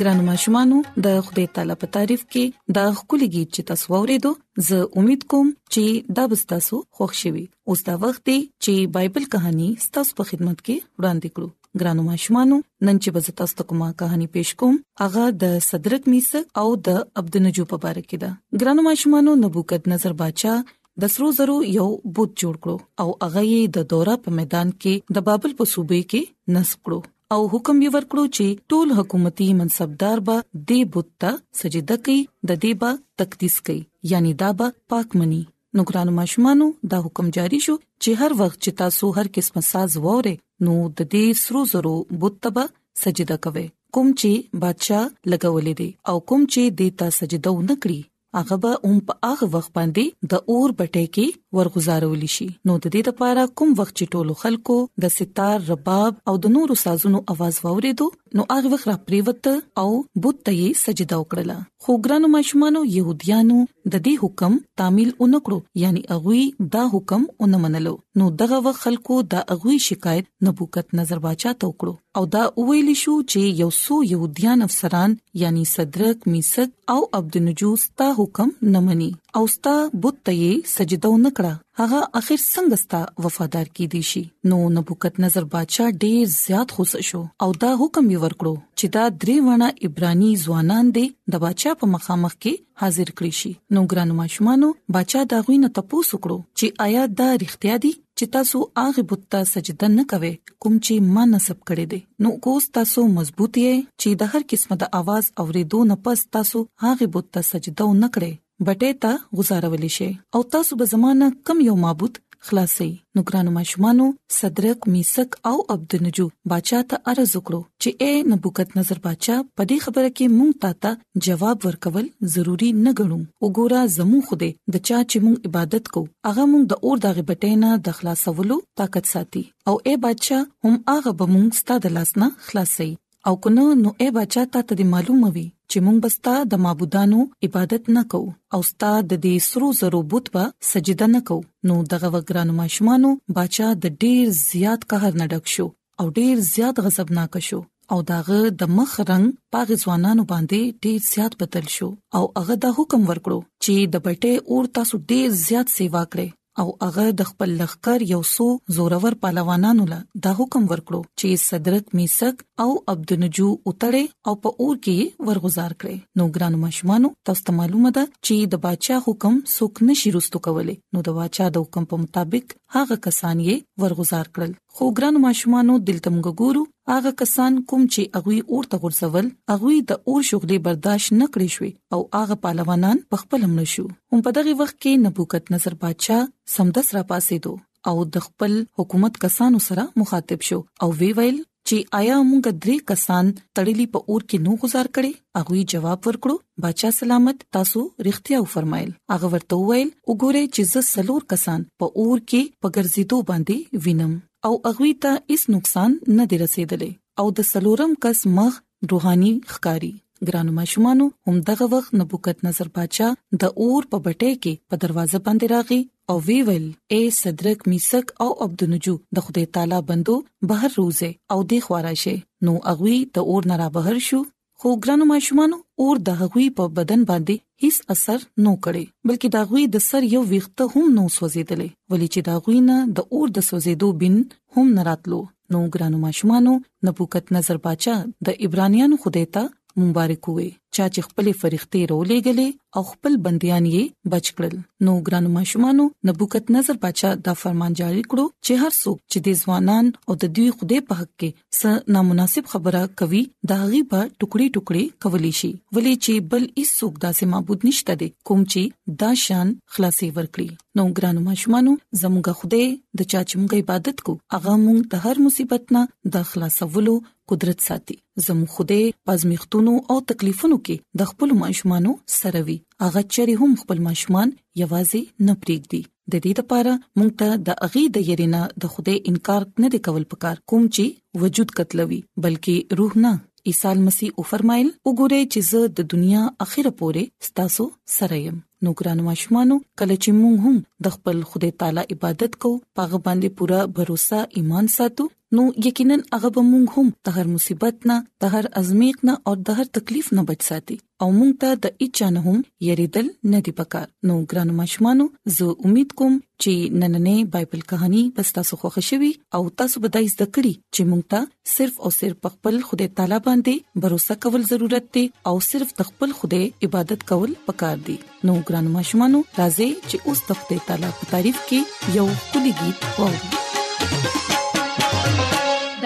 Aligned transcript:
ګرانو 0.00 0.22
ماشومانو 0.24 0.76
د 1.04 1.16
خدای 1.28 1.44
تعالی 1.54 1.74
په 1.84 1.92
تعریف 1.94 2.20
کې 2.32 2.42
دا 2.78 2.82
خولي 2.98 3.26
गीत 3.36 3.48
چې 3.54 3.62
تاسو 3.70 3.84
ورېدو 3.94 4.30
زه 4.66 4.80
امید 5.00 5.22
کوم 5.32 5.48
چې 5.72 5.84
دا 6.18 6.24
به 6.32 6.38
تاسو 6.52 6.76
خوښ 6.98 7.10
شي 7.20 7.30
اوس 7.74 7.80
دا 7.88 7.94
وخت 8.04 8.22
دی 8.30 8.36
چې 8.64 8.72
بایبل 8.98 9.24
کہانی 9.32 9.68
تاسو 9.96 10.10
په 10.20 10.28
خدمت 10.30 10.58
کې 10.66 10.76
وړاندې 10.98 11.28
کړو 11.34 11.48
ګرانو 11.82 12.04
ماشومانو 12.10 12.60
نن 12.86 13.02
چې 13.02 13.16
به 13.18 13.36
تاسو 13.42 13.58
ته 13.62 13.68
کومه 13.72 13.88
کہانی 14.04 14.28
پېښ 14.30 14.62
کوم 14.62 14.76
هغه 15.04 15.24
د 15.42 15.56
صدرت 15.72 16.08
میسق 16.14 16.62
او 16.64 16.66
د 16.90 17.02
عبد 17.22 17.40
النجو 17.42 17.68
په 17.74 17.82
اړه 17.90 18.08
کې 18.08 18.24
ده 18.24 18.64
ګرانو 18.64 18.86
ماشومانو 18.90 19.36
نبوکد 19.44 19.92
نظر 19.96 20.16
بادشاہ 20.24 20.62
د 21.04 21.12
سرو 21.16 21.32
زرو 21.42 21.58
یو 21.78 21.88
بوت 22.14 22.38
جوړ 22.42 22.62
کړو 22.64 22.80
او 23.04 23.12
هغه 23.12 23.46
یې 23.50 23.76
د 23.78 23.90
دوره 23.94 24.16
په 24.26 24.38
میدان 24.40 24.74
کې 24.82 25.18
د 25.20 25.26
بابل 25.30 25.60
په 25.62 25.72
صوبې 25.76 26.12
کې 26.14 26.58
نصب 26.58 26.80
کړو 26.90 27.04
او 27.34 27.38
حکم 27.52 27.78
یې 27.84 27.90
ورکړو 27.94 28.22
چې 28.36 28.44
ټول 28.72 28.88
حکومتي 28.98 29.48
منصبدار 29.60 30.18
به 30.26 30.36
د 30.70 30.86
بت 30.94 31.08
ته 31.24 31.32
سجده 31.60 31.96
کوي 32.06 32.18
د 32.48 32.50
دې 32.62 32.72
به 32.84 32.90
تقدیس 33.24 33.56
کوي 33.68 33.80
یعنی 34.14 34.32
دا 34.44 34.50
به 34.62 34.66
پاک 34.94 35.08
مني 35.22 35.42
نو 35.78 35.86
ګرانو 35.92 36.12
ماشومانو 36.20 36.66
دا 36.94 36.98
حکم 37.06 37.26
جاری 37.40 37.60
شو 37.68 37.74
چې 38.02 38.10
هر 38.24 38.30
وخت 38.42 38.58
چې 38.64 38.70
تاسو 38.82 39.06
هر 39.20 39.26
قسم 39.38 39.56
ساز 39.72 39.90
ووره 40.04 40.34
نو 40.68 40.74
د 40.98 41.00
دې 41.16 41.24
سرو 41.44 41.60
زرو 41.72 41.96
بت 42.22 42.34
ته 42.44 42.50
به 42.60 42.64
سجده 43.06 43.36
کوي 43.48 43.66
کوم 43.96 44.08
چې 44.20 44.32
بادشاہ 44.66 45.04
لګولې 45.30 45.74
دي 45.82 45.88
او 46.12 46.16
کوم 46.28 46.42
چې 46.52 46.62
دیتا 46.82 47.06
سجده 47.22 47.50
ونکړي 47.58 47.98
هغه 48.36 48.56
به 48.62 48.70
هم 48.88 48.96
په 49.08 49.14
هغه 49.30 49.46
وخت 49.54 49.70
باندې 49.76 50.04
د 50.30 50.34
اور 50.50 50.68
بټه 50.78 51.04
کې 51.14 51.26
ورغزارول 51.56 52.22
شي 52.36 52.48
نو 52.66 52.72
د 52.82 52.84
دې 52.94 53.02
لپاره 53.08 53.42
کوم 53.58 53.70
وخت 53.80 53.94
چې 54.00 54.04
ټولو 54.14 54.32
خلکو 54.42 54.76
د 55.02 55.14
ستار 55.18 55.56
رباب 55.72 56.12
او 56.28 56.34
د 56.44 56.52
نورو 56.56 56.74
سازونو 56.86 57.18
आवाज 57.34 57.54
واورېدو 57.64 58.06
نو 58.36 58.44
هغه 58.52 58.70
وخت 58.72 58.88
را 58.88 58.94
پریوت 59.06 59.46
او 59.82 59.88
بت 60.24 60.38
ته 60.46 60.52
یې 60.56 60.72
سجده 60.84 61.16
وکړه 61.20 61.58
خو 61.86 61.94
ګرانو 62.06 62.28
مشمانو 62.36 62.82
يهوديانو 62.96 63.58
د 63.92 63.94
دې 64.06 64.14
حکم 64.22 64.58
تعمیل 64.80 65.10
اونکړو 65.20 65.58
یعنی 65.82 66.02
اغوی 66.16 66.42
دا 66.74 66.84
حکم 66.94 67.22
اون 67.46 67.58
منلو 67.64 67.94
نو 68.22 68.28
دغه 68.42 68.58
وخت 68.66 68.82
خلکو 68.86 69.18
د 69.34 69.48
اغوی 69.56 69.76
شکایت 69.88 70.26
نبوکت 70.48 70.94
نظر 71.00 71.22
باچا 71.26 71.54
ته 71.62 71.70
وکړو 71.72 71.94
او 72.20 72.24
دا 72.36 72.42
ویل 72.70 72.92
شو 73.02 73.16
چې 73.30 73.60
یو 73.64 73.70
سو 73.80 74.00
يهوديان 74.12 74.66
افسران 74.68 75.16
یعنی 75.44 75.64
صدرک 75.74 76.28
میسد 76.34 76.76
او 76.96 77.00
عبد 77.20 77.40
النجوس 77.42 77.86
تا 78.02 78.12
حکم 78.20 78.54
نمنې 78.62 79.12
او 79.38 79.46
ستا 79.50 79.72
بت 80.04 80.16
ته 80.28 80.46
سجده 80.70 81.08
ونکړه 81.10 81.50
هغه 81.80 81.98
اخر 82.20 82.38
څنګه 82.44 82.78
ستا 82.84 83.00
وفادار 83.26 83.68
کی 83.78 83.84
دي 83.90 83.98
شي 84.08 84.22
نو 84.52 84.56
نبوکت 84.78 85.20
نظر 85.24 85.44
بادشاہ 85.52 85.92
ډیر 86.04 86.24
زیات 86.36 86.72
خوش 86.78 86.94
شو 87.08 87.20
او 87.46 87.48
دا 87.64 87.70
حکم 87.82 88.08
یې 88.12 88.24
ورکړو 88.24 88.54
چې 88.78 88.92
دا 88.96 89.04
درې 89.18 89.36
ونه 89.48 89.68
ایبرانی 89.88 90.30
ځوانان 90.44 90.88
دي 90.96 91.04
د 91.34 91.42
بادشاہ 91.44 91.76
په 91.82 91.90
مخامخ 91.92 92.34
کې 92.38 92.82
حاضر 92.84 93.12
کړی 93.12 93.38
شي 93.42 93.52
نو 93.78 93.84
ګران 93.92 94.16
ماشومانو 94.22 94.72
بادشاہ 94.98 95.28
دا 95.34 95.40
غوینه 95.46 95.70
تپوس 95.78 96.10
وکړو 96.16 96.60
چې 96.60 96.88
آیا 96.88 97.06
دا 97.22 97.30
رښتیا 97.44 97.76
دي 97.86 97.92
چې 98.18 98.34
تاسو 98.38 98.64
هغه 98.82 99.06
بت 99.14 99.22
ته 99.36 99.52
سجده 99.54 99.92
نه 99.98 100.06
کوئ 100.14 100.32
کوم 100.52 100.82
چې 100.86 101.14
ما 101.20 101.28
نسب 101.36 101.62
کړی 101.72 101.94
دی 101.94 102.02
نو 102.26 102.34
کوس 102.48 102.68
تاسو 102.82 103.06
مضبوط 103.20 103.62
یې 103.62 103.86
چې 103.86 104.18
د 104.24 104.34
هر 104.34 104.50
قسمه 104.56 104.80
د 104.84 104.92
आवाज 105.04 105.32
اوریدو 105.46 105.86
نه 105.94 106.00
پس 106.10 106.28
تاسو 106.40 106.66
هغه 106.88 107.10
بت 107.18 107.34
ته 107.38 107.50
سجده 107.52 107.90
نه 108.02 108.14
کړئ 108.20 108.36
بټې 108.66 108.90
ته 109.04 109.12
گزارولې 109.38 109.90
شي 109.96 110.08
او 110.36 110.40
تاسو 110.54 110.72
به 110.78 110.84
زمانہ 110.92 111.26
کم 111.48 111.58
یو 111.68 111.74
معبود 111.84 112.14
خلاصي 112.46 112.86
نو 113.16 113.22
ګرانو 113.28 113.50
ماشومانو 113.58 114.06
صدرک 114.38 114.80
میسک 114.94 115.30
او 115.50 115.54
عبدنجو 115.74 116.24
بادشاہ 116.52 116.80
ته 116.92 116.96
عرض 117.12 117.32
وکړو 117.38 117.60
چې 117.84 117.88
اے 118.06 118.10
نبوکت 118.32 118.68
نظر 118.78 118.98
بادشاہ 119.06 119.38
په 119.60 119.66
دې 119.70 119.76
خبره 119.84 120.10
کې 120.18 120.34
مونږ 120.38 120.52
تا 120.62 120.70
ته 120.86 121.22
جواب 121.26 121.66
ورکول 121.68 122.08
ضروری 122.36 122.70
نه 122.84 122.92
غنو 123.00 123.18
وګوره 123.44 123.82
زمو 123.98 124.22
خوده 124.30 124.48
د 124.74 124.82
چا 124.88 124.98
چې 125.10 125.18
مونږ 125.26 125.50
عبادت 125.50 125.90
کو 125.98 126.02
هغه 126.28 126.46
مونږ 126.54 126.72
د 126.72 126.82
اور 126.88 127.04
دغه 127.06 127.24
بټینا 127.30 127.72
د 127.90 127.96
خلاصولو 128.00 128.56
طاقت 128.82 129.12
ساتي 129.14 129.44
او 129.70 129.76
اے 129.92 129.94
بادشاہ 130.08 130.42
هم 130.68 130.74
هغه 130.92 131.14
به 131.22 131.30
مونږ 131.36 131.60
ستاسو 131.62 131.84
د 131.86 131.94
لاسنه 131.98 132.28
خلاصي 132.48 132.88
او 133.30 133.36
کنه 133.46 133.68
نو 133.84 133.94
اے 134.06 134.10
بچا 134.20 134.44
ته 134.58 134.68
د 134.82 134.90
معلومه 134.96 135.32
وي 135.38 135.46
چې 135.70 135.78
مونږ 135.86 135.98
بستا 136.04 136.34
د 136.50 136.54
معبودانو 136.64 137.20
عبادت 137.46 137.82
نه 137.96 138.02
کوو 138.12 138.36
او 138.58 138.60
ستاد 138.70 139.02
د 139.08 139.14
دې 139.24 139.34
سرو 139.48 139.68
زرو 139.80 140.00
بت 140.12 140.24
په 140.36 140.42
سجده 140.70 141.06
نه 141.14 141.20
کوو 141.30 141.46
نو 141.70 141.74
دغه 141.92 142.08
وګرانو 142.14 142.52
ماشومانو 142.62 143.10
بچا 143.38 143.68
د 143.82 143.98
ډیر 144.04 144.24
زیات 144.50 144.80
قهر 144.92 145.12
نه 145.22 145.26
ډک 145.34 145.46
شو 145.56 145.66
او 146.04 146.06
ډیر 146.20 146.34
زیات 146.54 146.76
غضبناک 146.86 147.34
شو 147.48 147.60
او 147.94 147.98
داغه 148.10 148.40
د 148.62 148.72
مخ 148.78 148.90
رنگ 149.12 149.26
پاغ 149.56 149.68
ځوانانو 149.82 150.22
باندې 150.32 150.60
ډیر 150.86 150.98
زیات 151.12 151.32
بدل 151.44 151.66
شو 151.76 151.88
او 152.20 152.24
هغه 152.40 152.54
د 152.64 152.74
حکم 152.80 153.00
ورکړو 153.10 153.40
چې 153.64 153.74
د 153.92 153.96
بټې 154.08 154.32
اور 154.50 154.64
تاسو 154.80 154.94
ډیر 155.12 155.26
زیات 155.46 155.66
سیوا 155.76 156.02
کړئ 156.16 156.28
او 156.62 156.70
هغه 156.84 157.02
د 157.20 157.26
خپل 157.30 157.50
لخر 157.62 158.02
یو 158.12 158.20
سو 158.30 158.44
زورور 158.76 159.14
پهلوانانو 159.24 159.84
له 159.90 159.98
دا 160.26 160.32
حکم 160.38 160.62
ورکړو 160.72 161.00
چې 161.20 161.42
صدرت 161.44 161.92
میسک 162.00 162.42
او 162.66 162.68
عبدنجو 162.94 163.48
اتړې 163.68 164.04
او 164.30 164.34
په 164.46 164.52
اور 164.62 164.80
کې 164.86 165.28
ورغزار 165.28 165.76
کړي 165.84 165.98
نو 166.22 166.26
ګرانو 166.38 166.62
مشمانو 166.64 167.12
تاسو 167.30 167.46
ته 167.50 167.56
معلومه 167.60 167.94
ده 167.98 168.06
چې 168.26 168.50
د 168.54 168.62
بادشاه 168.66 169.06
حکم 169.08 169.38
څوک 169.54 169.82
نشي 169.90 170.14
رستو 170.16 170.42
کولای 170.48 170.76
نو 170.92 171.04
د 171.10 171.16
بادشاه 171.20 171.54
د 171.58 171.64
حکم 171.66 171.90
په 171.92 172.02
مطابق 172.06 172.58
هغه 172.74 172.96
کسان 173.04 173.38
یې 173.48 173.54
ورغزار 173.82 174.26
کړل 174.38 174.50
خو 174.78 174.88
ګران 174.98 175.18
ماشومانو 175.24 175.76
دلته 175.90 176.12
موږ 176.16 176.32
ګورو 176.42 176.64
هغه 176.92 177.12
کسان 177.22 177.56
کوم 177.70 177.86
چې 177.94 178.10
اغوی 178.20 178.40
اورته 178.52 178.80
غورځول 178.82 179.30
اغوی 179.54 179.78
د 179.92 179.98
اور 180.08 180.26
شغلې 180.30 180.58
برداشت 180.68 181.12
نکړې 181.22 181.48
شوې 181.56 181.72
او 181.94 182.00
هغه 182.22 182.36
پهلوانان 182.44 183.02
په 183.14 183.22
خپل 183.22 183.40
مړ 183.54 183.66
شو 183.76 183.86
هم 184.14 184.26
په 184.28 184.36
دغه 184.40 184.56
وخت 184.62 184.76
کې 184.82 185.02
نبوکت 185.06 185.44
نصر 185.56 185.78
بادشاه 185.86 186.28
سمدس 186.56 186.92
را 186.98 187.04
پاسې 187.12 187.46
دو 187.48 187.56
او 187.90 187.96
د 188.16 188.26
خپل 188.28 188.58
حکومت 188.80 189.20
کسانو 189.26 189.64
سره 189.68 189.88
مخاطب 190.02 190.46
شو 190.50 190.60
او 190.84 190.92
وی 191.02 191.10
ویل 191.18 191.38
چې 191.68 191.78
آیا 191.98 192.16
موږ 192.28 192.44
درې 192.62 192.76
کسان 192.90 193.26
تړلې 193.56 193.86
په 193.92 193.98
اور 194.12 194.22
کې 194.28 194.36
نو 194.44 194.52
گزار 194.62 194.86
کړي 194.94 195.12
هغه 195.36 195.64
جواب 195.72 196.00
ورکړو 196.08 196.34
بچا 196.64 196.90
سلامت 197.00 197.38
تاسو 197.56 197.80
رښتیا 198.06 198.38
وفرمایل 198.44 198.90
هغه 199.14 199.26
ورته 199.34 199.54
وویل 199.58 199.90
وګوره 200.08 200.42
چې 200.54 200.62
زه 200.72 200.80
سلور 200.92 201.22
کسان 201.32 201.60
په 201.82 201.86
اور 202.00 202.18
کې 202.28 202.42
په 202.64 202.72
ګرځېدو 202.76 203.16
باندې 203.30 203.56
وینم 203.86 204.14
او 204.50 204.54
هغه 204.68 204.90
ته 205.06 205.12
هیڅ 205.34 205.42
نقصان 205.56 205.90
نه 206.18 206.24
دی 206.32 206.36
رسیدلې 206.44 206.92
او 207.24 207.36
د 207.40 207.48
سلورم 207.52 207.92
کس 208.06 208.18
مخ 208.38 208.52
روحاني 208.94 209.32
ښکاری 209.52 209.92
ګرانو 210.30 210.56
ماشومانو 210.62 211.04
همدغه 211.28 211.70
وخت 211.76 211.90
نبوکت 212.04 212.38
نظر 212.50 212.72
پاچا 212.78 213.10
د 213.44 213.54
اور 213.64 213.82
په 213.92 214.04
بټه 214.06 214.32
کې 214.42 214.74
په 214.74 214.82
دروازه 214.86 215.18
باندې 215.28 215.46
راغی 215.56 215.80
او 216.10 216.16
وی 216.26 216.40
ویل 216.42 216.68
اے 216.94 216.98
صدرک 217.12 217.66
میثق 217.70 218.10
او 218.22 218.28
عبدنجو 218.44 218.92
د 219.16 219.24
خدای 219.24 219.46
تعالی 219.56 219.80
بندو 219.88 220.14
بهر 220.52 220.70
روزه 220.80 221.08
او 221.34 221.38
د 221.50 221.60
خوارشه 221.64 222.14
نو 222.48 222.52
اغوی 222.72 222.96
د 223.18 223.28
اور 223.32 223.42
نه 223.50 223.56
را 223.62 223.66
بهر 223.76 223.96
شو 224.08 224.20
خو 224.62 224.68
ګرانو 224.86 225.04
ماشومانو 225.12 225.56
اور 225.86 225.94
د 226.06 226.16
هغوی 226.20 226.46
په 226.60 226.64
بدن 226.78 227.02
باندې 227.10 227.36
هیڅ 227.66 227.76
اثر 227.96 228.18
نو 228.46 228.52
کړي 228.64 228.84
بلکې 229.10 229.28
د 229.34 229.44
هغوی 229.44 229.64
د 229.74 229.84
سر 229.88 230.02
یو 230.14 230.22
ویخته 230.32 230.64
هم 230.72 230.86
نو 230.96 231.04
سوځیدلې 231.16 231.68
ولې 231.90 232.08
چې 232.12 232.20
د 232.26 232.28
هغوی 232.36 232.58
نه 232.70 232.78
د 232.96 232.98
اور 233.12 233.26
د 233.40 233.46
سوځیدو 233.48 233.88
بن 234.00 234.14
هم 234.56 234.66
نراتلو 234.80 235.20
نو 235.56 235.62
ګرانو 235.76 235.98
ماشومانو 236.06 236.52
نبوکت 236.88 237.24
نظر 237.38 237.56
پاچا 237.68 237.94
د 238.30 238.42
ایبرانیانو 238.46 238.96
خدای 239.04 239.26
ته 239.36 239.42
مبارک 239.86 240.24
وي 240.36 240.48
چا 240.78 240.84
چې 240.94 241.00
خپل 241.06 241.26
فرښتې 241.40 241.80
رولېګلې 241.92 242.48
او 242.78 242.82
خپل 242.90 243.12
بنديان 243.26 243.64
یې 243.74 243.82
بچ 244.14 244.26
کړل 244.40 244.56
نو 244.88 244.92
ګرانو 245.06 245.30
ماشومانو 245.38 245.84
نبوکت 246.10 246.44
نظر 246.56 246.76
بچا 246.84 247.10
دا 247.28 247.32
فرمان 247.42 247.72
جاری 247.80 248.02
کړو 248.10 248.24
چې 248.46 248.52
هر 248.66 248.72
څوک 248.82 248.96
چې 249.10 249.18
د 249.26 249.28
ځوانان 249.42 249.84
او 250.08 250.12
د 250.26 250.32
دوی 250.38 250.46
خوده 250.56 250.78
په 250.92 251.00
حق 251.00 251.10
کې 251.20 251.34
س 251.60 251.90
نامناسب 251.96 252.44
خبره 252.54 252.82
کوي 253.02 253.22
دا 253.52 253.58
غي 253.70 253.80
په 253.90 253.98
ټوکړي 254.18 254.46
ټوکړي 254.54 254.84
کولی 255.06 255.32
شي 255.40 255.52
ولې 255.74 255.94
چې 256.06 256.12
بل 256.36 256.42
هیڅ 256.58 256.70
څوک 256.80 256.94
داسې 257.04 257.24
معبود 257.34 257.58
نشته 257.70 257.92
دي 258.04 258.08
کوم 258.30 258.40
چې 258.52 258.62
دا 259.04 259.10
شان 259.26 259.52
خلاصي 259.76 260.08
ورکړي 260.16 260.48
نو 260.80 260.84
ګرانو 260.96 261.26
ماشومانو 261.30 261.72
زموږ 262.04 262.26
خوده 262.40 262.64
د 262.98 263.00
چا 263.10 263.20
چې 263.28 263.34
موږ 263.44 263.52
عبادت 263.62 263.96
کو 264.08 264.18
هغه 264.38 264.56
موږ 264.66 264.78
د 264.92 264.94
هر 265.06 265.24
مصیبت 265.28 265.62
نه 265.78 265.82
د 266.16 266.28
خلاصولو 266.32 266.96
قدرت 267.30 267.60
ساتي 267.60 267.98
زمو 268.26 268.46
خوده 268.54 268.78
پزمختونو 269.08 269.74
او 269.92 269.96
تکلیفونو 270.12 270.58
کې 270.68 270.76
د 271.02 271.10
خپل 271.10 271.34
ماشومانو 271.42 271.92
سره 272.18 272.42
وي 272.48 272.56
اغه 272.88 273.02
چری 273.18 273.34
هم 273.42 273.56
خپل 273.62 273.82
ماشومان 273.88 274.32
یوازې 274.62 275.02
نه 275.28 275.34
پریږدي 275.44 275.82
د 276.14 276.26
دې 276.26 276.44
لپاره 276.44 276.74
مونږ 276.98 277.10
ته 277.22 277.28
د 277.50 277.62
اغي 277.68 277.84
د 277.98 278.10
يرینا 278.10 278.42
د 278.64 278.74
خوده 278.74 278.94
انکار 279.12 279.42
نه 279.62 279.68
دی 279.76 279.80
کول 279.88 280.04
پکار 280.12 280.36
کوم 280.52 280.62
چې 280.76 281.20
وجود 281.26 281.48
قتلوي 281.62 282.00
بلکې 282.26 282.56
روح 282.82 282.92
نه 283.06 283.12
عیسی 283.50 283.72
مسیح 283.86 284.08
او 284.18 284.22
فرمایل 284.34 284.68
وګوره 284.86 285.20
چې 285.30 285.48
زه 285.52 285.72
د 285.80 285.88
دنیا 285.96 286.24
اخره 286.48 286.76
پوره 286.82 287.04
ستاسو 287.30 287.70
سره 287.96 288.20
يم 288.26 288.38
نو 288.64 288.72
ګرانو 288.78 289.02
ماشومانو 289.08 289.58
کله 289.82 289.96
چې 290.04 290.14
موږ 290.20 290.36
هم 290.48 290.56
د 290.86 290.94
خپل 290.94 291.18
خدای 291.34 291.50
تعالی 291.62 291.84
عبادت 291.96 292.34
کوو 292.44 292.58
پاغه 292.80 293.00
باندې 293.06 293.38
پوره 293.38 293.60
باور 293.78 294.34
ایمان 294.40 294.70
ساتو 294.76 295.08
نو 295.36 295.42
یقینا 295.64 295.96
هغه 296.14 296.28
به 296.36 296.42
موږ 296.48 296.74
هم 296.74 296.90
د 297.08 297.14
هر 297.18 297.30
مصیبت 297.36 297.86
نه 297.92 297.96
د 298.26 298.32
هر 298.34 298.46
ازمیخ 298.62 299.00
نه 299.10 299.16
او 299.30 299.34
د 299.48 299.56
هر 299.60 299.68
تکلیف 299.78 300.06
نه 300.18 300.24
بچ 300.30 300.46
ساتي 300.50 300.76
او 301.04 301.08
موږ 301.16 301.32
ته 301.42 301.58
د 301.64 301.74
اچا 301.86 302.08
نه 302.14 302.22
هم 302.30 302.38
یریدل 302.68 303.10
نه 303.32 303.40
دی 303.48 303.54
پکار 303.58 303.84
نو 304.10 304.16
ګرانو 304.30 304.56
ماشومانو 304.60 305.06
زه 305.36 305.50
امید 305.70 305.94
کوم 306.00 306.16
چې 306.20 306.78
نننې 306.78 307.30
بایبل 307.36 307.66
کہانی 307.74 308.02
بس 308.18 308.32
تاسو 308.38 308.60
خوښ 308.62 308.86
شوي 308.88 309.12
او 309.38 309.42
تاسو 309.62 309.84
به 309.86 309.92
دایز 309.98 310.16
دکړي 310.22 310.54
چې 310.78 310.90
موږ 310.92 311.14
ته 311.14 311.54
صرف 311.56 311.80
او 311.84 311.92
صرف 311.98 312.30
خپل 312.36 312.60
خدای 312.70 312.90
تعالی 313.00 313.20
باندې 313.30 313.84
باور 313.84 314.22
کول 314.26 314.50
ضرورت 314.54 314.90
دی 314.98 315.06
او 315.32 315.36
صرف 315.52 315.76
خپل 315.90 316.18
خدای 316.22 316.50
عبادت 316.70 317.08
کول 317.12 317.38
پکار 317.50 317.86
دی 317.90 317.98
نو 318.26 318.34
ګران 318.48 318.66
مشمانو 318.76 319.20
راځي 319.38 319.68
چې 319.88 319.96
اوس 320.12 320.20
د 320.30 320.32
خپل 320.40 320.56
تعالی 320.70 320.90
په 321.02 321.06
تعریف 321.12 321.38
کې 321.50 321.60
یو 322.00 322.06
کلیګي 322.32 322.70
وو 322.96 323.10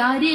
داري 0.00 0.34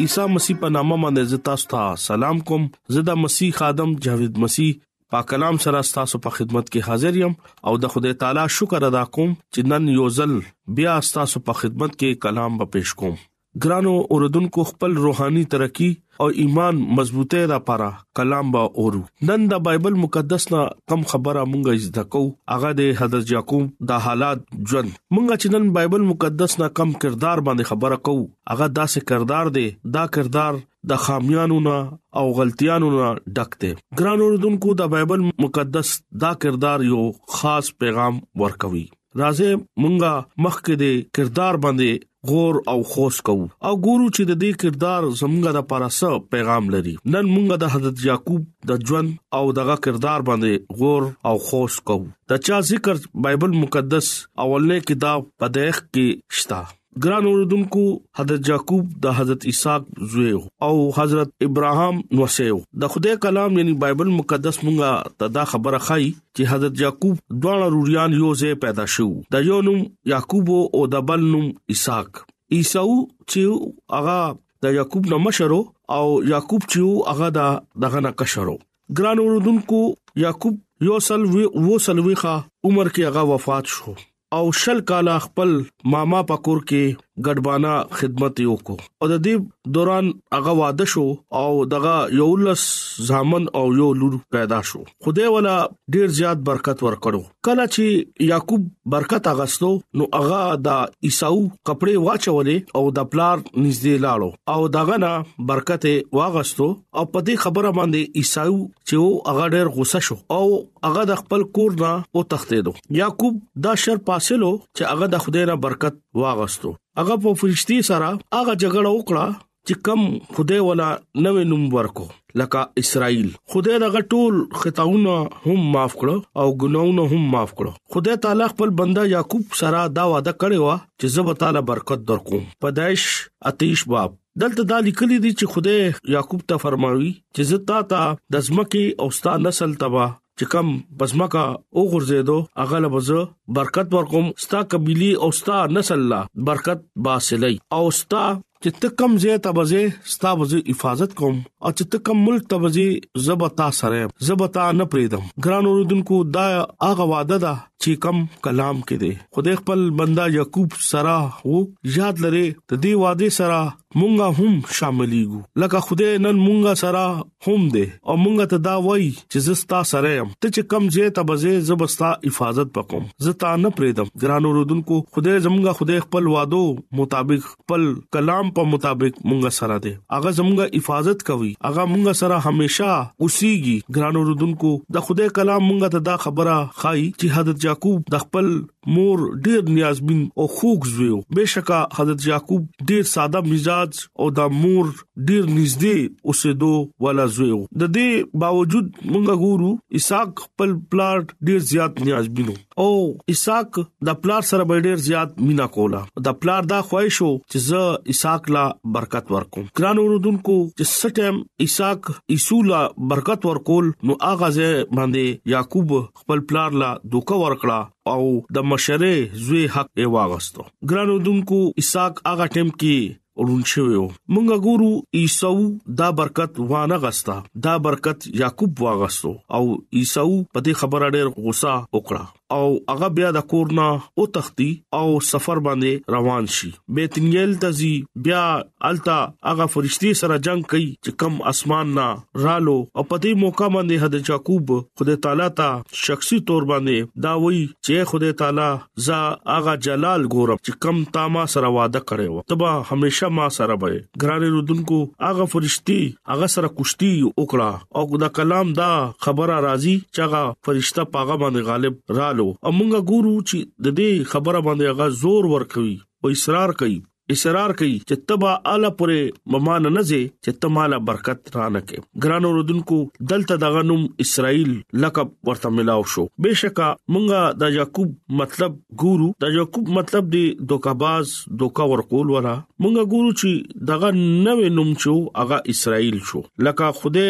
عیسی 0.00 0.20
مسیح 0.34 0.56
په 0.60 0.68
نامه 0.74 0.96
باندې 1.00 1.26
عزت 1.26 1.42
تاسو 1.48 1.66
ته 1.72 1.88
سلام 2.04 2.38
کوم 2.50 2.62
زدا 2.96 3.14
مسیح 3.24 3.50
خادم 3.58 3.90
جاوید 4.06 4.38
مسیح 4.46 4.70
پاک 5.16 5.26
کلام 5.34 5.58
سره 5.66 5.82
تاسو 5.98 6.20
په 6.26 6.36
خدمت 6.38 6.72
کې 6.72 6.90
حاضر 6.90 7.20
یم 7.22 7.34
او 7.70 7.74
د 7.84 7.92
خدای 7.96 8.16
تعالی 8.22 8.46
شکر 8.58 8.88
ادا 8.92 9.04
کوم 9.18 9.34
چې 9.34 9.74
نن 9.74 9.92
یو 9.96 10.08
ځل 10.20 10.34
بیا 10.80 10.96
تاسو 11.18 11.44
په 11.50 11.62
خدمت 11.64 11.92
کې 12.00 12.22
کلام 12.26 12.60
به 12.62 12.70
پېښ 12.76 13.02
کوم 13.02 13.20
ګرانو 13.64 13.92
اوردونکو 14.14 14.62
خپل 14.64 14.92
روحاني 14.96 15.42
ترقی 15.52 15.90
او 16.22 16.26
ایمان 16.40 16.76
مضبوطه 16.98 17.38
را 17.52 17.58
پاره 17.70 17.88
کلام 18.18 18.50
با 18.56 18.60
اورو 18.82 19.00
نن 19.30 19.46
د 19.52 19.58
بایبل 19.68 19.94
مقدس 20.02 20.46
نا 20.52 20.60
کم 20.92 21.00
خبره 21.12 21.42
مونږه 21.52 21.82
زده 21.86 22.04
کو 22.12 22.22
اغه 22.56 22.70
د 22.80 22.92
حضرت 23.00 23.32
یعقوب 23.34 23.66
د 23.92 23.98
حالات 24.06 24.38
ژوند 24.68 24.90
مونږه 24.90 25.40
چې 25.42 25.54
نن 25.56 25.72
بایبل 25.78 26.04
مقدس 26.12 26.54
نا 26.60 26.68
کم 26.80 26.92
کردار 27.06 27.42
باندې 27.50 27.70
خبره 27.72 27.98
کو 28.10 28.14
اغه 28.56 28.70
داسې 28.78 29.08
کردار 29.12 29.52
دی 29.58 29.66
دا 29.98 30.06
کردار 30.18 30.60
د 30.94 31.00
خامیانو 31.06 31.58
نه 31.66 31.76
او 32.22 32.24
غلطیانو 32.40 32.92
نه 32.98 33.10
ډکته 33.24 33.98
ګران 34.00 34.24
اوردونکو 34.28 34.78
د 34.84 34.92
بایبل 34.94 35.26
مقدس 35.48 35.96
دا 36.28 36.32
کردار 36.46 36.86
یو 36.92 37.02
خاص 37.40 37.74
پیغام 37.84 38.24
ورکوي 38.46 38.86
راځي 39.18 39.50
مونږه 39.82 40.12
مخکې 40.44 40.72
د 40.82 40.84
کردار 41.16 41.54
باندې 41.64 41.90
غور 42.28 42.54
او 42.72 42.78
خوص 42.92 43.16
کوو 43.26 43.44
او 43.66 43.72
ګورو 43.86 44.06
چې 44.16 44.22
د 44.30 44.38
دې 44.42 44.50
کردار 44.62 45.02
زمونږه 45.20 45.50
د 45.58 45.66
پرسه 45.72 46.10
پیغام 46.34 46.64
لري 46.74 46.94
نن 47.14 47.26
مونږه 47.34 47.56
د 47.62 47.72
حضرت 47.74 47.96
یعقوب 48.08 48.42
د 48.70 48.86
ژوند 48.90 49.10
او 49.38 49.44
دغه 49.60 49.76
کردار 49.86 50.20
باندې 50.28 50.52
غور 50.80 51.02
او 51.28 51.36
خوص 51.48 51.74
کوو 51.90 52.06
دا 52.32 52.36
چې 52.44 52.52
ذکر 52.72 52.94
بایبل 53.26 53.52
مقدس 53.64 54.06
اولنې 54.44 54.78
کتاب 54.92 55.20
پدېخ 55.40 55.74
کې 55.94 56.06
شته 56.42 56.62
ګران 57.04 57.26
اوردونکو 57.26 57.82
حضرت 58.18 58.48
یعقوب 58.48 58.86
د 59.02 59.06
حضرت 59.18 59.44
اسحاق 59.50 59.82
زوی 60.12 60.30
او 60.68 60.72
حضرت 60.96 61.28
ابراهام 61.46 62.00
نوسیو 62.20 62.56
د 62.84 62.90
خدای 62.94 63.16
کلام 63.24 63.58
یعنی 63.58 63.72
بایبل 63.84 64.10
مقدس 64.18 64.58
مونږه 64.64 65.12
تدا 65.24 65.44
خبره 65.52 65.78
خای 65.90 66.04
چې 66.36 66.50
حضرت 66.54 66.80
یعقوب 66.80 67.12
دواړه 67.42 67.66
روریان 67.76 68.10
یوځه 68.20 68.50
پیدا 68.66 68.86
شو 68.96 69.08
د 69.36 69.46
یو 69.50 69.60
نوم 69.68 69.84
یعقوب 70.14 70.50
او 70.58 70.82
د 70.96 71.04
بل 71.12 71.24
نوم 71.30 71.46
اسحاق 71.76 72.22
عیسو 72.58 72.86
چې 72.96 73.94
هغه 73.98 74.18
د 74.66 74.74
یعقوب 74.80 75.08
نو 75.14 75.18
مشرو 75.28 75.60
او 76.00 76.02
یعقوب 76.32 76.62
چې 76.70 77.10
هغه 77.12 77.28
د 77.40 77.64
دغه 77.86 78.04
نه 78.08 78.14
کشرو 78.24 78.58
ګران 78.98 79.24
اوردونکو 79.28 79.82
یعقوب 80.26 80.58
یو 80.92 80.98
سل 81.10 81.22
وو 81.34 81.78
سلويخه 81.88 82.34
عمر 82.68 82.96
کې 82.96 83.10
هغه 83.10 83.28
وفات 83.34 83.74
شو 83.78 83.96
او 84.38 84.44
شل 84.60 84.78
کاله 84.88 85.14
خپل 85.26 85.50
ماما 85.92 86.20
پکور 86.28 86.58
کې 86.68 86.84
ګډبانا 87.26 87.72
خدمت 88.00 88.40
یو 88.46 88.54
کو 88.68 88.74
او 88.78 89.06
د 89.12 89.18
دې 89.26 89.72
دوران 89.76 90.10
هغه 90.36 90.52
واده 90.60 90.86
شو 90.94 91.04
او 91.40 91.48
دغه 91.72 91.94
یولس 92.20 92.62
ځامن 93.10 93.48
او 93.60 93.64
یو 93.80 93.88
لور 94.02 94.14
پیدا 94.36 94.60
شو 94.72 94.80
خدای 95.06 95.32
والا 95.36 95.54
ډیر 95.96 96.12
زیات 96.20 96.44
برکت 96.50 96.84
ورکړو 96.86 97.20
کله 97.50 97.66
چې 97.74 98.28
یاکوب 98.28 98.64
برکت 98.96 99.30
اغستو 99.34 99.72
نو 100.02 100.08
هغه 100.18 100.40
د 100.68 101.06
عیساو 101.10 101.40
کپڑے 101.70 101.96
واچولې 102.06 102.80
او 102.80 102.84
د 103.00 103.08
پلار 103.14 103.42
نږدې 103.44 104.04
لاړو 104.06 104.56
او 104.56 104.70
دغه 104.78 105.00
نه 105.06 105.12
برکت 105.52 105.88
واغستو 106.20 106.70
او 106.70 107.06
په 107.16 107.26
دې 107.28 107.46
خبره 107.46 107.74
باندې 107.80 108.22
عیساو 108.22 108.58
چې 108.58 109.32
هغه 109.32 109.52
ډیر 109.56 109.72
غوسه 109.78 110.04
شو 110.10 110.18
او 110.38 110.42
هغه 110.88 111.08
د 111.12 111.22
خپل 111.24 111.48
کور 111.58 111.78
نه 111.84 111.94
او 112.14 112.26
تختیدو 112.36 112.76
یاکوب 113.02 113.40
دا 113.68 113.74
شر 113.86 114.04
پاسلو 114.10 114.52
چې 114.60 114.92
هغه 114.94 115.10
د 115.16 115.26
خدای 115.26 115.48
نه 115.52 115.58
برکت 115.66 116.00
واغستو 116.26 116.78
هغه 117.00 117.14
په 117.24 117.30
فرشتي 117.40 117.76
سره 117.88 118.08
هغه 118.36 118.54
جګړه 118.62 118.90
وکړه 118.94 119.38
چې 119.68 119.74
کم 119.86 120.00
خدای 120.36 120.58
ولا 120.66 120.88
نوې 121.26 121.44
نوم 121.52 121.62
ورکو 121.76 122.04
لکه 122.40 122.64
اسرائیل 122.82 123.30
خدای 123.54 123.78
دغه 123.84 124.02
ټول 124.14 124.38
خطاونه 124.62 125.14
هم 125.46 125.64
معاف 125.76 125.96
کړ 126.00 126.20
او 126.42 126.46
ګناونه 126.64 127.06
هم 127.12 127.24
معاف 127.34 127.54
کړ 127.60 127.72
خدای 127.96 128.20
تعالی 128.26 128.50
خپل 128.54 128.74
بندا 128.82 129.06
یعقوب 129.14 129.56
سره 129.62 129.82
دا 130.00 130.06
وعده 130.14 130.36
کړی 130.42 130.58
و 130.66 130.80
چې 131.00 131.14
زه 131.16 131.26
به 131.28 131.40
تعالی 131.44 131.64
برکت 131.72 132.04
درکوم 132.12 132.44
پدایش 132.66 133.06
آتش 133.52 133.86
باب 133.94 134.16
دلته 134.44 134.68
دا 134.72 134.80
لیکلي 134.88 135.20
دي 135.26 135.34
چې 135.38 135.54
خدای 135.56 136.16
یعقوب 136.16 136.46
ته 136.52 136.64
فرماوي 136.66 137.10
چې 137.12 137.52
زه 137.52 137.68
تا 137.72 137.80
ته 137.94 138.34
د 138.36 138.46
زمکه 138.50 139.06
او 139.06 139.10
ستا 139.20 139.36
نسل 139.48 139.76
تبا 139.84 140.10
چې 140.38 140.44
کم 140.52 140.68
پزماکا 140.98 141.44
او 141.76 141.82
غرزه 141.92 142.18
دو 142.28 142.38
اغل 142.62 142.84
بزو 142.94 143.20
برکت 143.56 143.86
ورکوم 143.96 144.26
ستا 144.44 144.60
قبيله 144.74 145.10
او 145.24 145.28
ستا 145.38 145.56
نسل 145.76 146.00
لا 146.10 146.20
برکت 146.48 146.80
باسلې 147.04 147.54
او 147.76 147.84
ستا 148.00 148.24
چې 148.62 148.70
تکم 148.82 149.10
زه 149.24 149.32
تبزه 149.46 149.82
ستا 150.14 150.30
وزي 150.40 150.60
حفاظت 150.70 151.10
کوم 151.20 151.36
او 151.64 151.68
چې 151.78 151.84
تکم 151.92 152.16
ملک 152.28 152.44
تبزه 152.52 152.88
زبتا 153.26 153.68
سره 153.80 154.00
زبتا 154.30 154.64
نه 154.78 154.84
پریدم 154.94 155.24
ګران 155.44 155.64
اوردونکو 155.70 156.16
دا 156.38 156.46
اغه 156.90 157.04
وعده 157.12 157.36
ده 157.46 157.54
چې 157.84 157.96
کم 158.04 158.16
کلام 158.46 158.80
کې 158.88 159.00
دی 159.02 159.10
خدای 159.36 159.54
خپل 159.60 159.84
بندا 160.00 160.24
یعقوب 160.34 160.74
سره 160.86 161.14
وو 161.50 161.60
یاد 161.98 162.20
لره 162.24 162.40
د 162.40 162.80
دې 162.80 163.04
وعده 163.04 163.36
سره 163.36 163.60
مونږه 163.98 164.26
هم 164.38 164.58
شاملېګو 164.78 165.38
لکه 165.62 165.80
خدای 165.86 166.18
نن 166.24 166.36
مونږه 166.40 166.80
سره 166.80 167.04
هم 167.46 167.64
دی 167.76 167.84
او 167.86 168.16
مونږه 168.24 168.50
ته 168.52 168.62
دا 168.66 168.74
وای 168.88 169.06
چې 169.12 169.44
زستا 169.46 169.78
سره 169.92 170.10
يم 170.18 170.28
ته 170.32 170.48
چې 170.48 170.68
کم 170.72 170.88
زه 170.96 171.14
تبزه 171.20 171.54
زبستا 171.70 172.10
حفاظت 172.26 172.70
پکوم 172.76 173.06
زتا 173.28 173.54
نه 173.62 173.72
پریدم 173.78 174.12
ګرانو 174.26 174.52
رودونکو 174.58 175.00
خدای 175.16 175.38
زمونږه 175.46 175.80
خدای 175.80 176.04
خپل 176.08 176.30
وادو 176.34 176.60
مطابق 177.02 177.48
خپل 177.54 177.88
کلام 178.18 178.52
په 178.60 178.70
مطابق 178.74 179.18
مونږه 179.24 179.56
سره 179.62 179.80
دی 179.88 179.94
اغه 180.18 180.34
زمونږه 180.42 180.78
حفاظت 180.82 181.26
کوي 181.30 181.50
اغه 181.72 181.88
مونږه 181.96 182.20
سره 182.20 182.44
هميشه 182.50 183.00
اوسيږي 183.00 183.98
ګرانو 184.00 184.26
رودونکو 184.30 184.76
د 184.98 185.06
خدای 185.10 185.32
کلام 185.42 185.68
مونږه 185.68 185.98
ته 185.98 186.06
دا 186.12 186.20
خبره 186.28 186.58
خای 186.84 187.10
چې 187.10 187.34
حضرت 187.40 187.66
یعقوب 187.70 188.02
د 188.12 188.16
خپل 188.24 188.46
مور 188.86 189.18
ډیر 189.44 189.62
نیازبین 189.68 190.22
او 190.36 190.46
خوږزوي 190.48 191.10
بشکا 191.36 191.84
حضرت 191.98 192.26
یعقوب 192.26 192.66
ډیر 192.90 193.02
ساده 193.12 193.40
مزاج 193.48 193.98
او 194.24 194.28
د 194.38 194.54
مور 194.60 194.86
ډیر 195.30 195.42
نږدې 195.50 196.30
اوسېدو 196.30 197.04
والا 197.06 197.26
زوی 197.38 197.50
د 197.82 197.90
دې 197.96 198.38
باوجود 198.44 198.88
مونږ 199.02 199.44
ګورو 199.46 199.72
اساق 200.00 200.42
خپل 200.46 200.72
پلاټ 200.94 201.34
ډیر 201.50 201.58
زیات 201.72 202.00
نیازبینو 202.08 202.54
او 202.84 202.88
اساق 203.34 203.70
د 204.08 204.16
پلاټ 204.22 204.48
سره 204.52 204.80
ډیر 204.90 205.04
زیات 205.10 205.36
مینا 205.50 205.66
کولا 205.76 206.02
د 206.28 206.40
پلاټ 206.40 206.70
دا 206.72 206.80
خواهش 206.92 207.20
وو 207.26 207.30
چې 207.36 207.68
زه 207.68 208.14
اساق 208.16 208.50
لا 208.58 208.64
برکت 208.98 209.34
ورکوم 209.38 209.68
ګران 209.82 210.02
اوردونکو 210.04 210.58
چې 210.66 210.92
سټم 211.00 211.42
اساق 211.68 212.10
ایسولا 212.36 212.82
برکت 213.14 213.46
ورکول 213.52 213.92
نو 214.10 214.18
اغازه 214.34 214.70
باندې 214.74 215.56
یعقوب 215.56 215.94
خپل 216.24 216.46
پلاټ 216.52 216.84
لا 216.84 216.90
دوکا 217.16 217.40
ورکړه 217.44 217.80
او 218.14 218.24
د 218.54 218.58
مشره 218.70 219.12
زوی 219.46 219.64
حق 219.74 219.88
یې 220.00 220.06
واغستو 220.16 220.62
ګرانو 220.90 221.16
دونکو 221.26 221.58
اساق 221.82 222.12
هغه 222.30 222.46
ټیم 222.56 222.68
کې 222.80 222.98
ورون 223.40 223.62
شویو 223.72 224.04
مونږ 224.32 224.48
ګورو 224.66 224.90
عیسو 225.18 225.52
دا 226.00 226.08
برکت 226.18 226.52
وانه 226.72 226.96
غستا 227.04 227.36
دا 227.66 227.74
برکت 227.86 228.18
یعقوب 228.42 228.72
واغستو 228.86 229.32
او 229.56 229.64
عیسو 229.96 230.28
په 230.52 230.58
دې 230.64 230.72
خبره 230.82 231.06
ډېر 231.14 231.26
غوسه 231.42 231.72
وکړه 231.98 232.24
او 232.50 232.66
هغه 232.92 233.08
بیا 233.16 233.30
د 233.36 233.42
کورنا 233.52 233.86
او 234.20 234.24
تختی 234.36 234.66
او 234.98 235.06
سفر 235.30 235.60
باندې 235.66 236.14
روان 236.16 236.46
شي 236.56 236.70
بیتنیل 236.98 237.52
تزي 237.64 237.90
بیا 238.26 238.42
التا 238.90 239.18
هغه 239.50 239.66
فرشتي 239.74 240.12
سره 240.22 240.38
جنگ 240.48 240.66
کوي 240.74 240.86
چې 240.88 241.20
کم 241.24 241.36
اسمان 241.52 241.92
نا 241.98 242.06
رالو 242.44 242.74
او 242.78 243.04
په 243.10 243.20
دې 243.26 243.42
موقع 243.44 243.68
باندې 243.76 244.06
حضرت 244.06 244.30
یعقوب 244.32 244.72
خدای 245.02 245.20
تعالی 245.26 245.48
ته 245.60 246.00
شخصي 246.04 246.38
تور 246.50 246.66
باندې 246.72 247.22
دا 247.26 247.34
وایي 247.44 247.62
چې 247.72 248.10
خدای 248.14 248.36
تعالی 248.42 248.68
زا 249.08 249.20
هغه 249.56 249.76
جلال 249.88 250.26
ګورم 250.34 250.62
چې 250.66 250.82
کم 250.86 251.02
تا 251.18 251.26
ما 251.36 251.46
سره 251.56 251.72
وعده 251.78 252.04
کړو 252.10 252.42
تبا 252.54 252.72
همیشه 252.92 253.32
ما 253.40 253.48
سره 253.58 253.78
به 253.84 254.00
ګرانې 254.00 254.56
رودونکو 254.56 255.00
هغه 255.28 255.48
فرشتي 255.56 256.00
هغه 256.34 256.50
سره 256.56 256.74
کوشتي 256.80 257.12
وکړه 257.30 258.00
او 258.10 258.18
دا 258.20 258.28
کلام 258.40 258.74
دا 258.82 258.90
خبره 259.28 259.54
راځي 259.68 259.96
چې 260.02 260.28
هغه 260.28 260.68
فرشتہ 260.70 261.08
پاغه 261.16 261.40
باندې 261.44 261.72
غالب 261.72 262.20
رالو 262.20 262.38
راغلو 262.42 262.54
او 262.66 262.72
مونږ 262.78 262.92
ګورو 263.10 263.34
چې 263.48 263.58
د 263.84 263.86
دې 263.98 264.10
خبره 264.32 264.58
باندې 264.66 264.84
هغه 264.92 265.06
زور 265.22 265.44
ورکوي 265.54 265.96
او 266.22 266.26
اصرار 266.36 266.70
کوي 266.80 266.98
اصرار 267.32 267.72
کوي 267.80 267.92
چې 267.96 268.24
تبا 268.30 268.52
اعلی 268.72 268.88
پورې 269.00 269.52
ممان 269.54 269.84
نه 269.96 270.02
زی 270.10 270.18
چې 270.28 270.62
تماله 270.64 270.98
برکت 271.10 271.52
رانه 271.56 271.82
کې 271.82 272.26
ګران 272.26 272.46
اوردونکو 272.48 272.96
دلته 273.32 273.58
دغه 273.64 273.82
نوم 273.90 274.04
اسرائیل 274.24 274.72
لقب 275.04 275.30
ورته 275.50 275.70
ملاو 275.74 276.06
شو 276.14 276.24
بشکا 276.46 276.88
مونږه 277.16 277.60
د 277.60 277.76
یعقوب 277.76 278.16
مطلب 278.40 278.80
ګورو 279.04 279.28
د 279.44 279.54
یعقوب 279.58 279.92
مطلب 279.98 280.32
دی 280.34 280.42
دوکاباز 280.72 281.34
دوکا 281.64 281.86
ورقول 281.92 282.34
ورا 282.38 282.56
مونږه 282.86 283.14
ګورو 283.14 283.38
چې 283.38 283.86
دغه 283.92 284.10
نوې 284.24 284.74
نوم 284.80 284.92
شو 285.06 285.16
هغه 285.44 285.60
اسرائیل 285.74 286.18
شو 286.32 286.44
لکه 286.70 286.90
خوده 287.02 287.28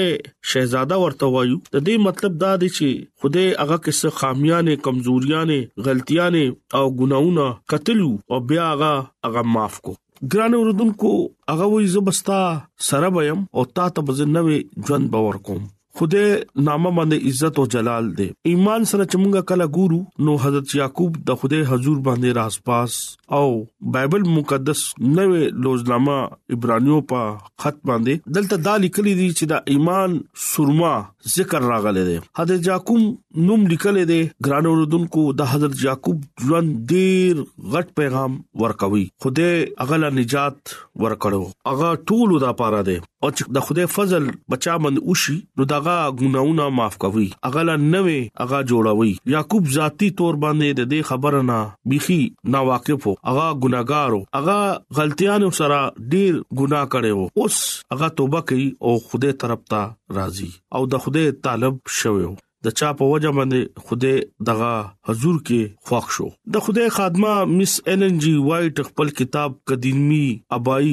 شهزاده 0.54 1.00
ورته 1.04 1.32
وایو 1.36 1.60
د 1.68 1.76
دې 1.84 2.08
مطلب 2.08 2.40
دا 2.46 2.54
دی 2.64 2.72
چې 2.78 3.22
خوده 3.22 3.66
هغه 3.66 3.84
کیسه 3.88 4.16
خامیانه 4.22 4.80
کمزوریاں 4.88 5.44
نه 5.54 5.60
غلطیاں 5.90 6.30
نه 6.38 6.82
او 6.82 6.84
ګناونه 6.96 7.48
قتل 7.76 8.04
او 8.10 8.42
بیا 8.54 8.72
هغه 8.74 9.30
هغه 9.30 9.48
معاف 9.54 9.80
کو 9.84 9.89
ګران 10.32 10.52
اوردونکو 10.56 11.10
هغه 11.50 11.66
وې 11.72 11.82
زبستا 11.94 12.40
سره 12.88 13.08
بیم 13.14 13.40
او 13.56 13.62
تا 13.76 13.84
ته 13.94 14.00
بزنوي 14.06 14.58
ژوند 14.86 15.04
باور 15.12 15.36
کوم 15.46 15.60
خدای 15.98 16.34
نامه 16.64 16.90
باندې 16.96 17.30
عزت 17.30 17.58
او 17.60 17.64
جلال 17.74 18.10
دے 18.18 18.26
ایمان 18.50 18.84
سره 18.90 19.04
چمګه 19.04 19.40
کلا 19.50 19.66
ګورو 19.78 19.98
نو 20.26 20.34
حضرت 20.42 20.74
یعقوب 20.80 21.16
د 21.30 21.38
خدای 21.42 21.62
حضور 21.70 21.96
باندې 22.08 22.36
راسپاس 22.38 22.94
او 23.38 23.48
بایبل 23.96 24.26
مقدس 24.36 24.82
نوې 25.04 25.64
لوزنامه 25.64 26.18
عبرانیو 26.56 26.98
په 27.12 27.32
خط 27.64 27.80
باندې 27.90 28.34
دلته 28.38 28.60
دا 28.68 28.74
لیکلي 28.84 29.14
دي 29.22 29.26
چې 29.32 29.52
دا 29.54 29.60
ایمان 29.74 30.16
سرما 30.44 30.92
ذکر 31.34 31.68
راغلي 31.72 32.06
دي 32.10 32.16
حضرت 32.42 32.70
یعقوب 32.70 33.42
نوم 33.50 33.66
لیکلي 33.74 34.06
دي 34.12 34.20
ګران 34.48 34.70
اوردونکو 34.74 35.26
د 35.42 35.52
حضرت 35.54 35.76
یعقوب 35.88 36.24
ژوند 36.46 36.72
ډیر 36.94 37.42
غټ 37.74 37.92
پیغام 38.02 38.38
ورکوي 38.64 39.04
خدای 39.26 39.60
اغلا 39.86 40.12
نجات 40.22 40.76
ورکړو 40.78 41.74
اغا 41.74 41.92
ټول 42.12 42.40
دا 42.46 42.54
پاره 42.64 42.80
دي 42.92 42.96
او 43.02 43.30
چې 43.36 43.56
د 43.60 43.66
خدای 43.68 43.92
فضل 43.98 44.30
بچا 44.56 44.80
مند 44.86 45.04
اوشي 45.04 45.38
نو 45.58 45.68
دا 45.74 45.79
اغا 45.80 45.98
ګناونه 46.20 46.64
معاف 46.78 46.96
کوي 47.04 47.26
اغا 47.48 47.62
لا 47.68 47.74
نوې 47.82 48.16
اغا 48.44 48.58
جوړوي 48.72 49.12
یعقوب 49.34 49.68
ذاتی 49.76 50.08
تور 50.20 50.38
باندې 50.44 50.78
د 50.80 50.90
دې 50.92 51.00
خبر 51.10 51.36
نه 51.52 51.58
بيخي 51.92 52.18
نا 52.54 52.62
واقف 52.70 53.06
وو 53.08 53.14
اغا 53.32 53.46
ګناګارو 53.62 54.20
اغا 54.42 54.58
غلطیانو 55.00 55.50
سره 55.60 55.80
ډیر 56.16 56.34
ګنا 56.60 56.82
کړو 56.96 57.22
اوس 57.46 57.58
اغا 57.98 58.08
توبه 58.20 58.44
کوي 58.52 58.68
او 58.84 58.94
خوده 59.08 59.32
ترپتا 59.44 59.82
راضي 60.20 60.50
او 60.78 60.86
د 60.94 61.04
خوده 61.08 61.26
طالب 61.50 61.80
شوی 62.02 62.28
د 62.66 62.72
چا 62.78 62.88
په 63.00 63.06
وجه 63.10 63.30
باندې 63.36 63.86
خوده 63.86 64.48
دغه 64.48 64.72
حضور 65.10 65.36
کې 65.48 65.88
خواخ 65.90 66.08
شو 66.16 66.26
د 66.56 66.64
خوده 66.66 66.88
خادمه 66.96 67.32
مس 67.52 67.76
ان 67.92 68.06
ان 68.08 68.18
جی 68.24 68.32
وایټ 68.48 68.82
خپل 68.90 69.12
کتاب 69.20 69.54
قدیمی 69.72 70.24
ابای 70.56 70.90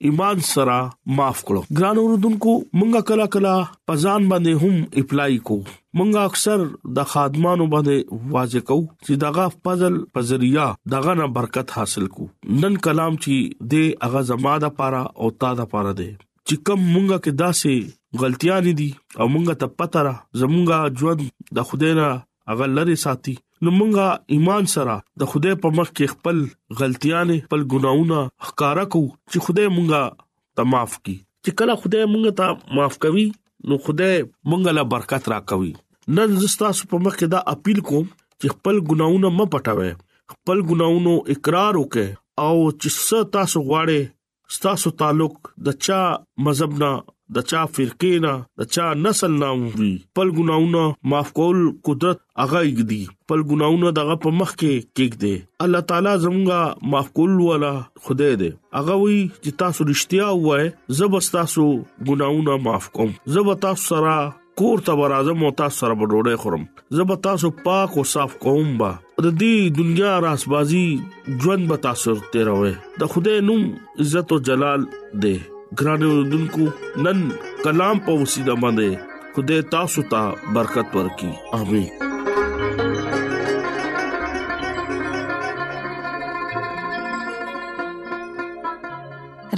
ایمان 0.10 0.38
سره 0.54 0.78
معاف 1.22 1.39
کړو 1.48 1.62
ګران 1.82 1.98
اوردونکو 2.04 2.52
مونږه 2.80 3.00
کلا 3.12 3.28
کلا 3.38 3.56
پزان 3.92 4.22
باندې 4.32 4.54
هم 4.63 4.76
اپلای 5.04 5.38
کو 5.52 5.58
مونږ 5.97 6.13
اکثر 6.27 6.60
د 6.97 7.10
خادمانو 7.12 7.65
باندې 7.71 8.27
واځ 8.36 8.53
کو 8.69 8.77
چې 9.06 9.13
دغه 9.23 9.43
فضل 9.67 9.97
په 10.17 10.25
ذریعہ 10.29 10.65
دغه 10.93 11.13
نه 11.19 11.27
برکت 11.38 11.73
حاصل 11.79 12.08
کو 12.15 12.27
نن 12.63 12.77
کلام 12.88 13.19
چې 13.25 13.67
د 13.73 13.91
هغه 14.06 14.23
زماده 14.32 14.69
پاره 14.79 15.01
او 15.21 15.32
تا 15.43 15.51
د 15.60 15.69
پاره 15.73 15.91
دی 15.99 16.08
چې 16.12 16.69
کوم 16.69 16.82
مونږه 16.93 17.17
کې 17.25 17.41
داسې 17.41 18.23
غلطیاں 18.23 18.58
دي 18.69 18.88
او 19.21 19.27
مونږه 19.36 19.60
ته 19.65 19.75
پته 19.84 20.06
را 20.10 20.15
زمونږه 20.41 20.97
ژوند 21.03 21.23
د 21.60 21.67
خدای 21.71 21.93
نه 22.01 22.10
هغه 22.53 22.69
لری 22.79 22.97
ساتي 23.03 23.36
نو 23.65 23.75
مونږه 23.77 24.36
ایمان 24.38 24.71
سره 24.75 24.97
د 25.25 25.32
خدای 25.36 25.60
په 25.67 25.75
مخ 25.82 25.93
کې 25.97 26.15
خپل 26.15 26.41
غلطیاں 26.82 27.23
خپل 27.45 27.62
ګناونه 27.75 28.23
ښکارا 28.49 28.88
کو 28.97 29.06
چې 29.32 29.47
خدای 29.49 29.69
مونږه 29.77 30.60
تماف 30.62 30.97
کی 31.06 31.17
چې 31.45 31.58
کله 31.63 31.79
خدای 31.86 32.10
مونږ 32.17 32.41
ته 32.43 32.77
معاف 32.79 32.97
کوي 33.08 33.27
نو 33.69 33.76
خدای 33.86 34.15
مونږ 34.49 34.63
له 34.78 34.84
برکت 34.93 35.23
راکوي 35.34 35.71
نن 36.15 36.30
زستا 36.41 36.67
په 36.93 36.97
مخ 37.04 37.13
کې 37.19 37.28
دا 37.34 37.39
اپیل 37.54 37.80
کوم 37.89 38.06
چې 38.39 38.47
خپل 38.54 38.76
ګناونه 38.89 39.30
م 39.38 39.49
پټوي 39.54 39.91
خپل 40.34 40.58
ګناونو 40.71 41.13
اقرار 41.36 41.80
وکه 41.82 42.06
او 42.47 42.56
چې 42.82 42.89
څه 43.08 43.30
تاسو 43.38 43.63
غواړئ 43.69 44.02
تاسو 44.65 44.91
تعلق 45.02 45.49
د 45.67 45.78
چا 45.86 45.99
مذهب 46.47 46.73
نه 46.82 46.89
د 47.36 47.41
چا 47.50 47.60
فرقې 47.76 48.13
نه 48.24 48.32
د 48.62 48.67
چا 48.76 48.86
نسل 49.04 49.32
نه 49.43 49.50
وي 49.60 49.91
پل 50.17 50.32
ګناونه 50.39 50.82
معاف 51.13 51.30
کول 51.39 51.62
قدرت 51.89 52.19
اغه 52.43 52.62
یګدي 52.67 53.00
پل 53.32 53.43
ګناونه 53.52 53.91
دغه 54.00 54.17
په 54.26 54.36
مخ 54.41 54.52
کې 54.58 54.86
کېږدي 54.98 55.34
الله 55.65 55.88
تعالی 55.91 56.12
زموږه 56.26 56.89
معاف 56.93 57.10
کول 57.19 57.34
ولا 57.46 57.72
خدای 58.08 58.36
دې 58.41 58.82
اغه 58.82 58.98
وی 59.04 59.17
چې 59.43 59.60
تاسو 59.63 59.88
رښتیا 59.91 60.30
وای 60.43 60.69
زب 61.02 61.17
تاسو 61.38 61.65
ګناونه 62.12 62.58
معاف 62.67 62.89
کوم 62.98 63.15
زب 63.38 63.50
تاسو 63.67 63.88
سره 63.93 64.17
کور 64.62 64.84
ته 64.88 64.98
ورازم 65.02 65.43
او 65.46 65.52
تاسو 65.63 65.78
سره 65.86 65.96
ډوډۍ 66.02 66.41
خورم 66.41 66.69
زب 67.02 67.15
تاسو 67.28 67.52
پاک 67.67 67.98
او 68.02 68.04
صاف 68.15 68.36
کوم 68.46 68.76
با 68.84 68.91
د 69.00 69.26
دې 69.30 69.74
دنیا 69.80 70.13
راسبازي 70.28 70.86
ژوند 71.46 71.74
به 71.74 71.82
تاسو 71.88 72.15
تیروي 72.38 72.74
د 73.06 73.12
خدای 73.15 73.41
نوم 73.50 73.65
عزت 74.06 74.38
او 74.38 74.39
جلال 74.52 74.88
ده 75.26 75.34
ګرانو 75.79 76.09
دونکو 76.31 76.63
نن 77.03 77.19
کلام 77.63 77.97
په 78.07 78.15
وسیله 78.23 78.55
باندې 78.63 79.38
خدای 79.38 79.62
تاسو 79.73 80.01
ته 80.12 80.51
برکت 80.57 80.89
ورکړي 80.97 81.31
امين 81.59 81.88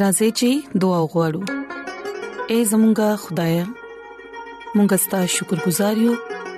راځي 0.04 0.30
چې 0.40 0.50
دعا 0.86 1.00
وغوړو 1.08 1.42
اے 2.52 2.58
زمونږ 2.72 2.98
خدای 3.26 3.56
مونږ 4.76 4.90
ستاسو 5.10 5.32
شکر 5.38 5.58
گزار 5.68 5.96
یو 6.08 6.14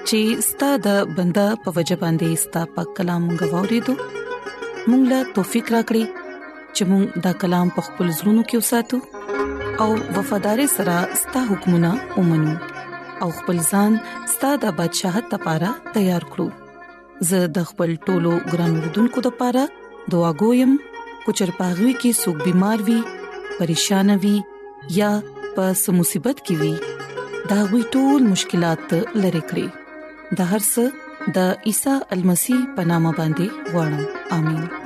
چې 0.08 0.20
ستاسو 0.52 0.82
د 0.88 1.14
بندا 1.20 1.48
په 1.68 1.78
وجه 1.82 2.02
باندې 2.06 2.44
ستاسو 2.46 2.72
په 2.80 2.84
کلام 3.04 3.24
غوړې 3.42 3.80
دو 3.86 3.94
مونږ 4.90 5.02
لا 5.12 5.20
توفیق 5.36 5.66
راکړي 5.76 6.04
چې 6.76 6.82
مونږ 6.90 7.04
دا 7.30 7.38
کلام 7.46 7.68
په 7.78 7.82
خپل 7.92 8.08
زړونو 8.18 8.44
کې 8.50 8.58
وساتو 8.68 8.98
او 9.84 9.94
وفاداری 10.20 10.66
سره 10.76 10.98
ستاسو 11.22 11.48
حکمونه 11.54 11.92
ومنو 12.18 12.54
او 13.24 13.28
خپل 13.40 13.58
ځان 13.72 13.98
ستاسو 14.36 14.58
د 14.64 14.72
بدشاهت 14.80 15.34
لپاره 15.36 15.70
تیار 15.98 16.26
کړو 16.36 16.48
زه 17.32 17.50
د 17.58 17.68
خپل 17.72 17.94
ټولو 18.08 18.32
ګران 18.54 18.74
وردونکو 18.78 19.24
لپاره 19.28 19.66
دعا 20.14 20.32
کوم 20.42 20.72
کو 21.26 21.36
چرپاغوي 21.42 21.92
کې 21.92 22.18
سګ 22.22 22.48
بيمار 22.48 22.86
وي 22.88 22.98
پریشان 23.60 24.14
وي 24.26 24.36
یا 24.98 25.12
پس 25.60 25.86
مصیبت 26.00 26.44
کې 26.50 26.56
وي 26.62 27.44
دا 27.54 27.60
وي 27.74 27.84
ټول 27.98 28.28
مشکلات 28.34 28.98
لری 29.22 29.44
کړی 29.52 30.42
د 30.42 30.52
هر 30.56 30.66
څه 30.72 31.38
د 31.38 31.72
عیسی 31.72 31.96
المسی 32.18 32.60
پنامه 32.82 33.16
باندې 33.22 33.80
وړم 33.80 34.38
امين 34.42 34.86